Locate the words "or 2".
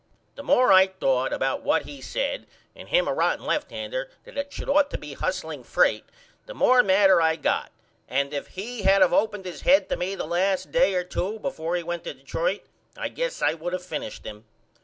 10.95-11.37